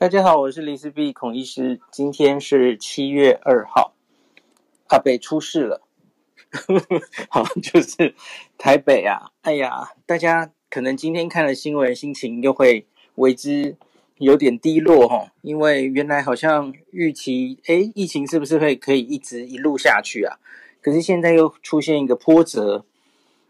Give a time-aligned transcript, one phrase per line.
[0.00, 1.80] 大家好，我是林思碧孔医师。
[1.90, 3.94] 今天是七月二号，
[4.86, 5.82] 阿北出事了。
[7.28, 8.14] 好，就是
[8.56, 13.76] 台北啊，哎呀，大家可能今天看了新闻，心情又会为之
[14.18, 20.38] 有点低落哈，因为原来好像预期，诶，疫情是不是会可以一直一路下去啊？
[20.80, 22.84] 可是现在又出现一个波折。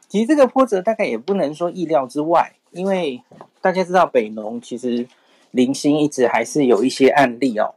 [0.09, 3.23] 其实这个波折大概也不能说意料之外，因为
[3.61, 5.07] 大家知道北农其实。
[5.51, 7.75] 零星一直还是有一些案例哦，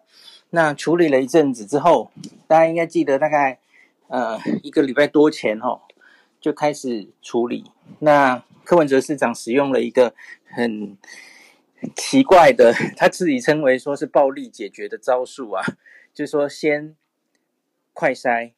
[0.50, 2.12] 那处理了一阵子之后，
[2.48, 3.60] 大家应该记得大概
[4.08, 5.82] 呃一个礼拜多前哦，
[6.40, 7.72] 就开始处理。
[8.00, 10.14] 那柯文哲市长使用了一个
[10.46, 10.98] 很
[11.96, 15.64] 奇怪的， 他自己称为说是暴力解决的招数啊，
[16.14, 16.96] 就是说先
[17.94, 18.52] 快筛，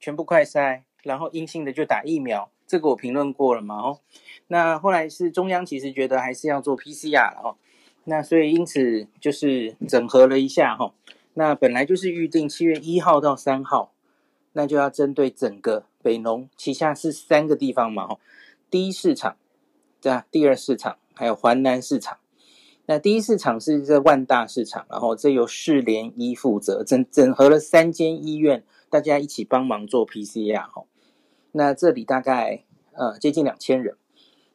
[0.00, 2.50] 全部快筛，然后阴性的就打疫苗。
[2.64, 4.00] 这个我评论过了嘛哦，
[4.46, 7.56] 那后来是中央其实觉得还是要做 PCR 哦。
[8.04, 10.92] 那所以因此就是整合了一下哈，
[11.34, 13.92] 那本来就是预定七月一号到三号，
[14.54, 18.18] 那就要针对整个北农旗下是三个地方嘛哈，
[18.68, 19.36] 第一市场，
[20.00, 22.18] 对啊，第二市场还有环南市场。
[22.86, 30.82] 那第一市场是这万大市场，然后这由市联医负责整整合了三间医院，大家一起帮忙做 PCR 哈。
[31.52, 33.96] 那这里大概呃接近两千人。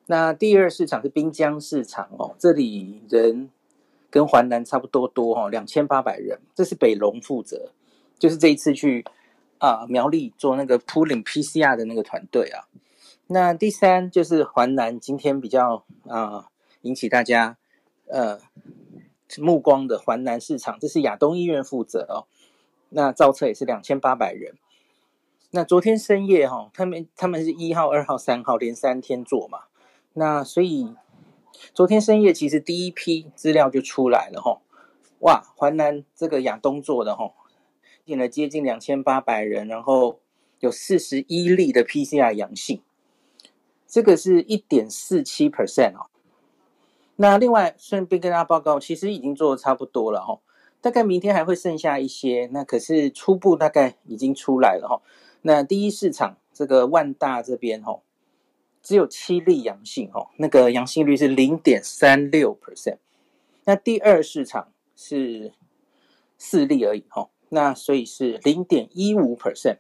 [0.10, 3.50] 那第二市场是滨江市场哦，这里人
[4.10, 6.40] 跟环南差不多多哦，两千八百人。
[6.56, 7.72] 这是北龙负责，
[8.18, 9.04] 就是这一次去
[9.58, 12.68] 啊苗栗做那个普林 PCR 的那个团队啊。
[13.28, 16.48] 那第三就是环南，今天比较啊
[16.84, 17.58] 引起大家
[18.08, 18.40] 呃
[19.40, 22.32] 目光的环南市场，这是亚东医院负责哦。
[22.90, 24.56] 那造册也是两千八百人。
[25.52, 29.64] 那昨天深夜哈、哦，他们他们是一号、二号、三号连三天做嘛。
[30.20, 30.96] 那所以，
[31.76, 34.62] 昨天深夜其实第一批资料就出来了吼，
[35.20, 37.36] 哇，淮南这个亚东做的吼，
[38.04, 40.20] 进了接近两千八百人，然后
[40.60, 42.82] 有四十一例的 PCR 阳性，
[43.86, 46.10] 这个是一点四七 percent 哦。
[47.18, 50.42] 那另外顺便跟大家报告，其实已经做的差不多了吼，
[50.82, 55.04] 大概明天还会剩下一些，那可是初步大概已经出来了吼。
[55.44, 58.02] 那第一市场这个万大这边吼。
[58.88, 63.00] 只有七例阳性哦，那个阳性率是零点三六 percent。
[63.66, 65.52] 那第二市场是
[66.38, 69.80] 四例而已哦，那所以是零点一五 percent。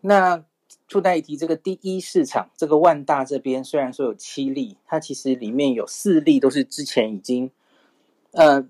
[0.00, 0.44] 那
[0.88, 7.52] 附带一提，这个第一市场这个万大这边虽然说有七例，它其实里面有四例都是之前已经，
[8.32, 8.66] 呃，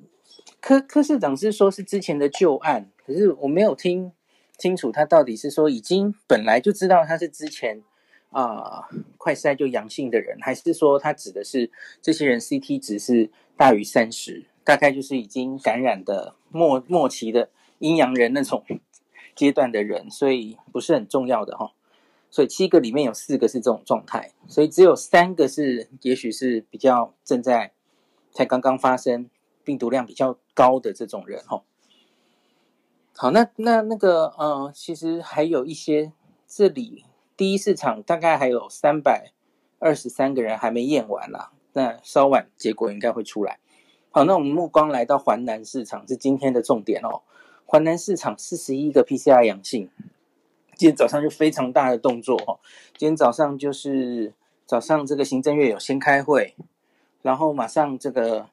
[0.61, 4.13] 柯柯市长是说是之前的旧案，可是我没有听
[4.59, 7.83] 清楚他到底是说已经本来就知道他是之前。
[8.35, 11.71] 啊、快筛就阳性的人，还是说他指的是
[12.03, 18.65] 这些人 CT 值是大于三十，大概就是已经感染的末末期的阴阳人那种
[19.37, 21.75] 阶段的人，所以不是很重要的哈。
[22.29, 27.71] 所以七个里面有四个是这种状态，所以只有三个是也许是比较正在
[28.33, 29.31] 才刚刚发生
[29.63, 31.63] 病毒量比较高的这种人哈。
[33.17, 36.11] 好，那那那个呃，其实还有一些
[36.49, 37.05] 这里。
[37.37, 39.33] 第一市场大概还有三百
[39.81, 43.59] 二十三个人还没验完啦，那稍晚结果应该会出来。
[44.11, 47.23] 好，那我们目光来到环南市场是今天的重点哦。
[47.67, 49.91] 环南市场四十一个 PCR 阳性，
[50.77, 52.61] 今天早上就非常大的动作哦。
[52.97, 54.33] 今天早上就是
[54.65, 56.55] 早上这个行政院有先开会，
[57.23, 58.49] 然后马上这个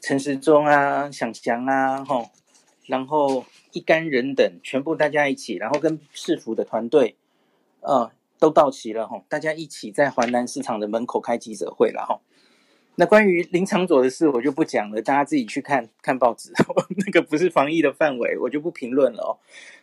[0.00, 2.30] 陈时中啊、想翔啊，吼，
[2.86, 7.16] 然后一干人等全部大家一起，然后跟市府的团队。
[7.84, 12.18] 呃，都到齐了哈，大家一起在环南市场的门口开记者会了哈。
[12.96, 16.50] 那关于林长佐的事，我就不讲了，大家自己去看看报纸，
[17.04, 19.30] 那个不是防疫的范围，我就不评论了哦。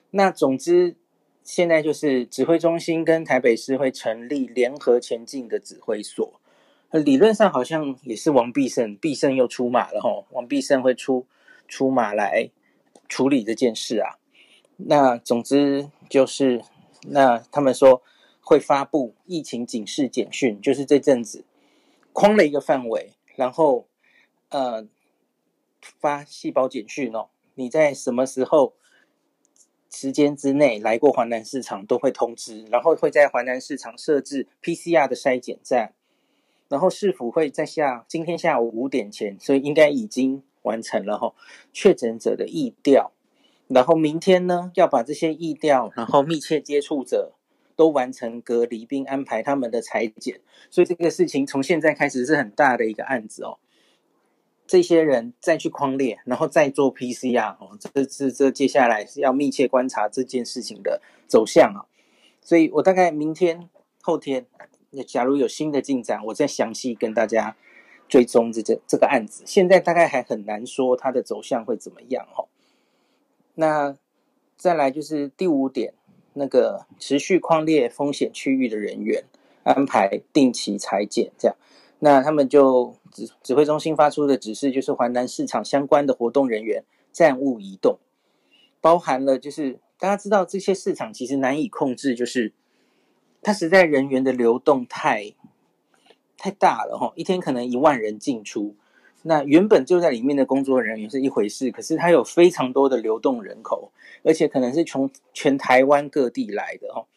[0.09, 0.95] 那总之，
[1.43, 6.41] 现在就是指挥中心跟台北市会成立联合前进的指挥所，
[6.91, 11.27] 理论上好像也是王必胜，必胜又出马了哈，王必胜会出
[11.67, 12.49] 出马来
[13.07, 14.17] 处理这件事啊。
[14.77, 16.63] 那总之就是。
[17.07, 18.03] 那他们说
[18.41, 21.43] 会发布疫情警示简讯，就是这阵子
[22.13, 23.87] 框了一个范围，然后
[24.49, 24.87] 呃
[25.99, 28.73] 发细胞简讯哦，你在什么时候
[29.89, 35.93] 时间之内来过华南市场都会通知，然后会在华南市场设置 PCR 的筛检站，
[36.69, 41.33] 然后市府会在下今天下午五点前，所以应该已经完成了哈
[41.73, 43.11] 确诊者的疫调。
[43.73, 47.33] 然后明天呢，要把这些疫调，然后密切接触者
[47.75, 50.41] 都完成隔离，并安排他们的裁剪。
[50.69, 53.57] 所以这个事情从现在开始是很大的一个案子哦。
[54.67, 61.87] 这些人再去框列，然后再做 PCR 哦，这这这接下来是要密切观察这件事情的走向啊。
[62.41, 63.69] 所以我大概明天、
[64.01, 64.45] 后天，
[65.05, 67.55] 假如有新的进展，我再详细跟大家
[68.07, 69.43] 追踪这这这个案子。
[69.45, 72.47] 现在大概还很难说它的走向会怎么样哦。
[73.55, 73.97] 那
[74.57, 75.93] 再来就是第五点，
[76.33, 79.23] 那个持续匡列风险区域的人员
[79.63, 81.57] 安排定期裁剪，这样。
[81.99, 87.99] 那他们就指指挥中心发出的指示，就是环南市场相关的活动人员暂勿移动，
[88.79, 89.79] 包含了就是。
[90.01, 92.53] 大家知道这些市场其实难以控制，就是
[93.43, 95.35] 它实在人员的流动太
[96.35, 98.75] 太大了哈，一天可能一万人进出，
[99.23, 103.91] 那原本就在里面的工作人员是一回事，可是它有非常多的流动人口，
[104.23, 107.07] 而且可能是从全台湾各地来的哦，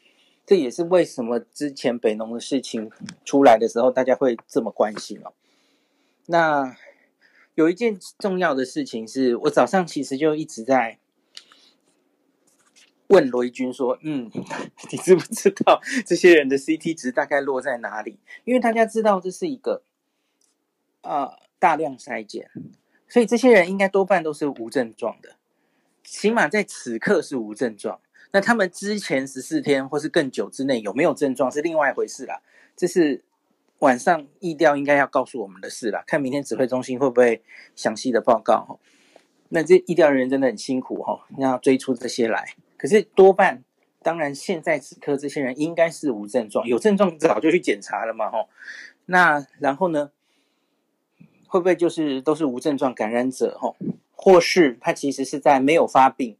[0.45, 2.91] 这也是为什么之前北农的事情
[3.25, 5.33] 出来的时候，大家会这么关心哦。
[6.27, 6.77] 那
[7.55, 10.99] 有一件重要的事情是，我早上其实就一直在。
[13.09, 14.31] 问罗一军说：“嗯，
[14.91, 18.19] 你知不知道这些人的 CT 值大概落在哪里？
[18.45, 19.83] 因为大家知道这是一个
[21.03, 22.51] 啊、呃、大量筛检，
[23.09, 25.37] 所以这些人应该多半都是无症状的，
[26.03, 28.03] 起码在此刻是无症状。
[28.33, 32.43] 那他们之前十四天或是更久之内有没有症状是另外一回事啦。
[32.77, 33.25] 这是
[33.79, 36.05] 晚上意调应该要告诉我们的事啦。
[36.07, 37.43] 看明天指挥中心会不会
[37.75, 38.79] 详细的报告。
[39.49, 42.45] 那这疫调人员真的很辛苦哈，要追出这些来。”
[42.77, 43.65] 可是多半，
[44.03, 48.51] 当然现在此刻这些人应该是无症状，有症状早就去检查了嘛，吼。
[49.07, 50.11] 那然后呢，
[51.55, 53.77] 会不会就是都是无症状感染者，吼？
[54.17, 56.37] 或是他其实是在没有发病，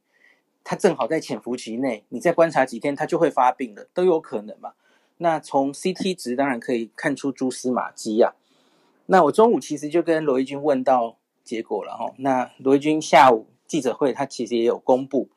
[0.65, 4.73] 他正好在潜伏期内，你再观察几天，他就会发病了，都有可能嘛。
[5.19, 8.35] 那从 CT 值当然可以看出蛛丝马迹呀。
[9.07, 12.13] 那我中午其实就跟罗一军问到结果了，吼。
[12.19, 15.29] 那罗一军下午记者会他其实也有公布。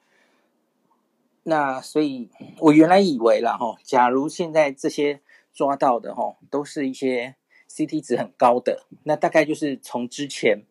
[1.44, 2.31] 那所以，
[2.62, 5.21] 我原来以为啦哈，假如现在这些
[5.53, 7.35] 抓到的哈，都是一些
[7.77, 10.63] CT 值很高的，那大概就是从之前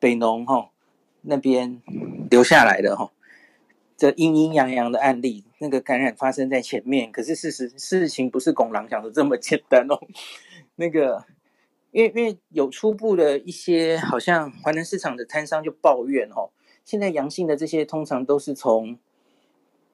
[0.00, 0.70] 北农哈
[1.20, 1.82] 那边
[2.30, 3.12] 留下来的哈，
[3.96, 9.98] 这阴阴阳阳的案例，那个感染发生在前面，可是事实事情不是拱狼讲的这么简单哦。
[10.76, 11.26] 那个，
[11.90, 16.48] 因为因为有初步的一些，好像华南市场的摊商就抱怨哦，
[16.84, 18.98] 现在阳性的这些通常都是从。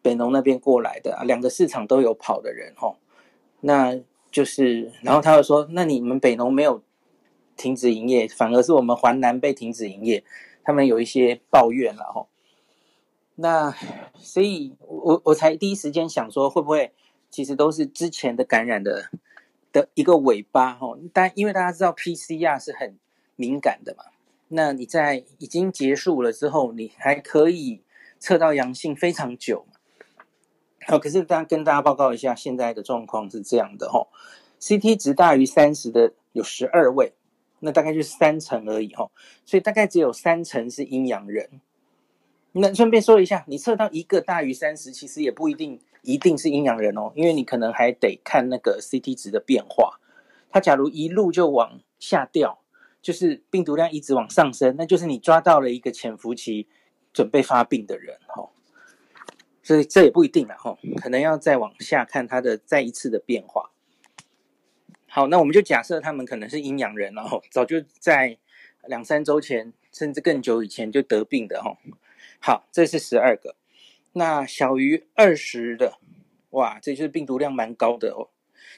[0.03, 2.97] 北农那边过来的啊，两个市场都有跑的人哦，
[3.61, 4.01] 那
[4.31, 6.83] 就是，然后他又说，那你们北农没有
[7.57, 10.25] 停止营业，反而是我们环南被停止营业，
[10.63, 12.29] 他们有一些抱怨了吼。
[13.35, 13.75] 那
[14.15, 16.93] 所以我我才第一时间想说，会不会
[17.31, 19.11] 其实都是之前的感染的
[19.73, 20.99] 的一个尾巴吼？
[21.13, 22.99] 但因为大家知道 PCR 是很
[23.37, 24.05] 敏感的嘛，
[24.49, 27.81] 那你在已经结束了之后，你还可以
[28.19, 29.67] 测到阳性非常久。
[30.91, 34.09] 好，可是大家跟大家报告一下，现在的状况是这样的哈
[34.61, 37.13] ，CT 值大于三十的有十二位，
[37.61, 39.09] 那大概就是三成而已哈，
[39.47, 41.61] 所以大概只有三成是阴阳人。
[42.51, 50.01] 那顺便说一下，你测到一个大于三十，其实也不一定一定是阴阳人哦，因为你可能还得看那个 CT 值的变化。
[50.51, 52.59] 它假如一路就往下掉，
[53.01, 56.67] 就是病毒量一直往上升，那就是你抓到了一个潜伏期
[57.13, 58.51] 准备发病的人哈。
[59.71, 63.71] 所以这也不一定了哈，可能要再往下看它的再一次的变化。
[65.07, 68.37] 好，那我们就假设他们可能是阴阳人，然后早就在
[68.89, 71.79] 两三周前，甚至更久以前就得病的哈。
[72.41, 73.55] 好，这是十二个。
[74.15, 75.99] 那小于二十的，
[76.51, 78.27] 哇，这就是病毒量蛮高的哦，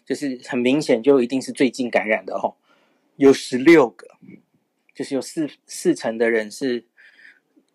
[0.04, 2.56] 就是很明显就一定是最近感染的哦。
[3.16, 4.08] 有十六个，
[4.94, 6.84] 就是有四四成的人是。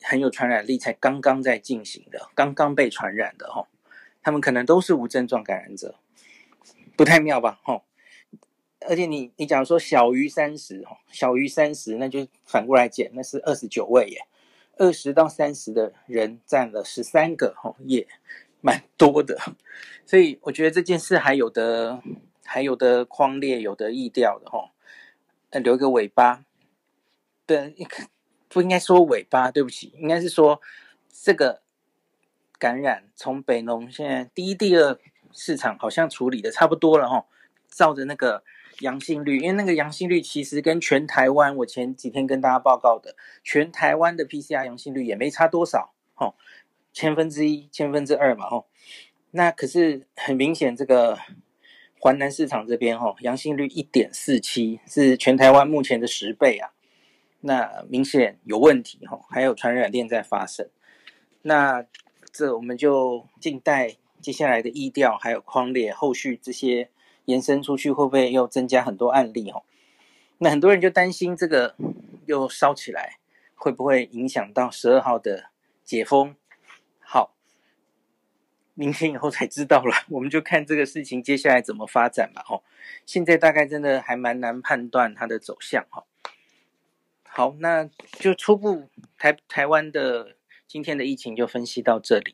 [0.04, 3.68] 很有传染力，才刚刚在进行的，刚刚被传染的哈，
[4.22, 5.96] 他们可能都是无症状感染者，
[6.96, 7.82] 不太妙吧哈？
[8.82, 14.28] 而且你你假如说小于三十哈，小于三十，那就反过来减，那是二十九位耶，
[14.78, 18.08] 二十到三十的人占了十三个哈，也
[18.62, 19.38] 蛮多的，
[20.06, 22.02] 所以我觉得这件事还有的
[22.46, 24.72] 还有的匡列，有的疫调的哈，
[25.52, 26.46] 留个尾巴
[27.48, 28.08] 的一个。
[28.50, 30.62] 不应该说尾巴，对不起，应该是说
[31.12, 31.62] 这个
[32.58, 34.98] 感染从北农现在第一、第二
[35.34, 37.26] 市场好像处理的差不多了哈，
[37.70, 38.44] 照着那个
[38.80, 46.34] 阳性率，因为那个阳性率其实跟全台湾我前几天跟大家报告的全台湾的 PCR 阳性率也没差多少哈，
[46.94, 48.66] 千分之一、千分之二嘛哈，
[49.32, 51.20] 那可是很明显这个
[52.00, 56.72] 环南市场这边哈阳性率一点四七是全台湾目前的十倍啊。
[57.42, 60.70] 那明显有问题哈，还有传染链在发生。
[61.44, 61.86] 那
[62.32, 66.90] 这我们就静待接下来的疫调，还有匡列后续这些
[67.26, 69.54] 延伸出去，会不会又增加很多案例？
[70.40, 71.76] 那很多人就担心这个
[72.26, 73.18] 又烧起来，
[73.56, 75.46] 会不会影响到十二号的
[75.84, 76.36] 解封？
[77.00, 77.34] 好，
[78.74, 82.44] 明天以后才知道了， 我们就看这个事情接下来怎么发展吧。
[82.50, 82.62] 哦，
[83.06, 85.86] 现在大概真的还蛮难判断它的走向。
[85.90, 86.04] 哈，
[87.38, 87.88] 好，那
[88.20, 92.34] 就初步台台湾的今天的疫情就分析到这里。